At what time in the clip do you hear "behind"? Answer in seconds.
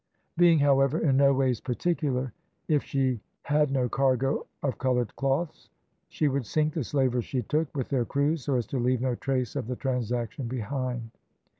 10.47-11.11